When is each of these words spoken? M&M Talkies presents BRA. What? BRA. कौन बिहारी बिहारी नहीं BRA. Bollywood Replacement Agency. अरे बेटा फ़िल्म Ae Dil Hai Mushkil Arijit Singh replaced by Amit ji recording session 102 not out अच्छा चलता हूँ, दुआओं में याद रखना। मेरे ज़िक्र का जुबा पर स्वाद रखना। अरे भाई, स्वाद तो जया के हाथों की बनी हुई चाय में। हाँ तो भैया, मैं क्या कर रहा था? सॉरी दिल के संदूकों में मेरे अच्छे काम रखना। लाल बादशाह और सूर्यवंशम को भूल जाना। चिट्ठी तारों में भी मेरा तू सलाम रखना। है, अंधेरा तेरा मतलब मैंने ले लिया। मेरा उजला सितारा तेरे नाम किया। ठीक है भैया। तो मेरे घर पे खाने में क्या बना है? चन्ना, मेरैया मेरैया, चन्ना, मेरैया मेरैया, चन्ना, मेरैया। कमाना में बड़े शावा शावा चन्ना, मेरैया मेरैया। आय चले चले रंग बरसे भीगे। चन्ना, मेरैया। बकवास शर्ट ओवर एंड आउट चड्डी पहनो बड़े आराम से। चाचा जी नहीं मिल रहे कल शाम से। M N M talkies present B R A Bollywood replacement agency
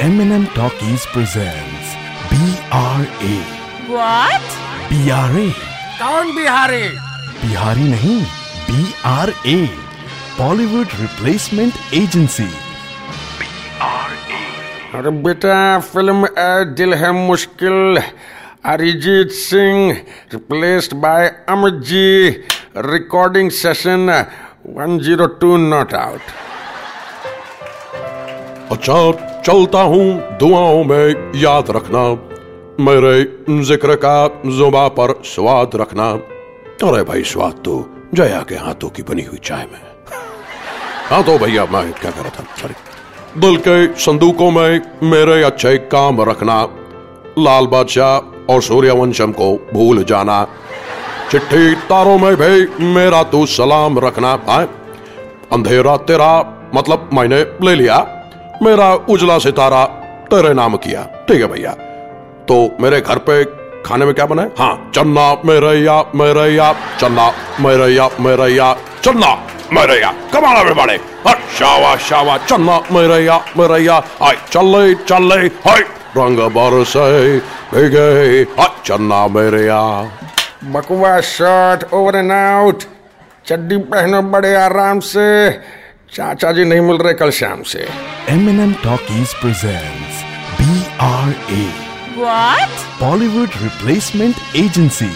M&M 0.00 0.46
Talkies 0.48 1.06
presents 1.06 1.94
BRA. 2.28 3.34
What? 3.88 4.42
BRA. 4.90 5.44
कौन 6.00 6.34
बिहारी 6.36 6.82
बिहारी 7.42 7.84
नहीं 7.90 8.18
BRA. 8.68 9.56
Bollywood 10.38 10.96
Replacement 11.02 11.78
Agency. 12.00 12.48
अरे 14.94 15.10
बेटा 15.22 15.58
फ़िल्म 15.92 16.26
Ae 16.26 16.64
Dil 16.78 16.94
Hai 16.94 17.12
Mushkil 17.12 17.98
Arijit 18.74 19.30
Singh 19.38 19.92
replaced 20.32 20.94
by 21.04 21.26
Amit 21.54 21.82
ji 21.90 22.06
recording 22.92 23.50
session 23.62 24.10
102 24.78 25.56
not 25.70 25.94
out 25.94 26.43
अच्छा 28.72 29.40
चलता 29.40 29.80
हूँ, 29.82 30.38
दुआओं 30.38 30.84
में 30.84 31.32
याद 31.36 31.70
रखना। 31.70 32.02
मेरे 32.80 33.62
ज़िक्र 33.64 33.94
का 33.94 34.42
जुबा 34.50 34.86
पर 34.88 35.12
स्वाद 35.24 35.70
रखना। 35.74 36.08
अरे 36.84 37.02
भाई, 37.02 37.22
स्वाद 37.22 37.60
तो 37.64 37.74
जया 38.14 38.40
के 38.48 38.54
हाथों 38.54 38.88
की 38.88 39.02
बनी 39.02 39.22
हुई 39.22 39.38
चाय 39.44 39.66
में। 39.72 39.80
हाँ 41.08 41.22
तो 41.22 41.38
भैया, 41.38 41.64
मैं 41.64 41.92
क्या 41.92 42.10
कर 42.10 42.20
रहा 42.20 42.30
था? 42.30 42.44
सॉरी 42.56 42.74
दिल 43.40 43.56
के 43.58 43.94
संदूकों 44.00 44.50
में 44.50 44.80
मेरे 45.02 45.42
अच्छे 45.42 45.76
काम 45.92 46.20
रखना। 46.22 46.60
लाल 47.38 47.66
बादशाह 47.66 48.52
और 48.52 48.62
सूर्यवंशम 48.62 49.32
को 49.32 49.52
भूल 49.74 50.02
जाना। 50.04 50.46
चिट्ठी 51.30 51.74
तारों 51.74 52.18
में 52.18 52.34
भी 52.36 52.84
मेरा 52.86 53.22
तू 53.22 53.46
सलाम 53.46 53.98
रखना। 53.98 54.32
है, 54.48 54.64
अंधेरा 55.52 55.96
तेरा 55.96 56.32
मतलब 56.74 57.10
मैंने 57.12 57.42
ले 57.62 57.74
लिया। 57.74 57.96
मेरा 58.62 58.94
उजला 58.94 59.38
सितारा 59.38 59.84
तेरे 60.30 60.54
नाम 60.54 60.76
किया। 60.76 61.02
ठीक 61.28 61.40
है 61.40 61.46
भैया। 61.46 61.70
तो 62.48 62.76
मेरे 62.80 63.00
घर 63.00 63.18
पे 63.18 63.44
खाने 63.82 64.04
में 64.04 64.14
क्या 64.14 64.26
बना 64.26 64.42
है? 64.42 64.48
चन्ना, 64.90 65.34
मेरैया 65.44 66.04
मेरैया, 66.14 66.72
चन्ना, 66.72 67.32
मेरैया 67.60 68.08
मेरैया, 68.20 68.76
चन्ना, 69.02 69.34
मेरैया। 69.72 70.12
कमाना 70.32 70.62
में 70.62 70.76
बड़े 70.76 70.98
शावा 71.58 71.96
शावा 71.96 72.36
चन्ना, 72.38 72.80
मेरैया 72.92 73.38
मेरैया। 73.58 74.02
आय 74.22 74.36
चले 74.50 74.94
चले 74.94 75.46
रंग 76.16 76.38
बरसे 76.38 77.38
भीगे। 77.38 78.44
चन्ना, 78.84 79.26
मेरैया। 79.28 79.82
बकवास 80.64 81.22
शर्ट 81.22 81.92
ओवर 81.92 82.16
एंड 82.16 82.32
आउट 82.32 82.82
चड्डी 83.46 83.76
पहनो 83.76 84.22
बड़े 84.22 84.54
आराम 84.54 85.00
से। 85.00 85.50
चाचा 86.14 86.50
जी 86.52 86.64
नहीं 86.64 86.80
मिल 86.80 86.96
रहे 86.96 87.14
कल 87.20 87.30
शाम 87.36 87.62
से। 87.70 87.86
M 88.28 88.48
N 88.48 88.60
M 88.60 88.72
talkies 88.82 89.34
present 89.34 90.58
B 90.60 90.82
R 91.06 91.30
A 91.52 91.64
Bollywood 93.00 93.56
replacement 93.62 94.36
agency 94.56 95.10